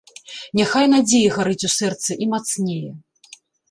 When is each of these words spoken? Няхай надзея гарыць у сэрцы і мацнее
Няхай 0.59 0.85
надзея 0.93 1.29
гарыць 1.37 1.67
у 1.69 1.73
сэрцы 1.77 2.11
і 2.25 2.33
мацнее 2.35 2.91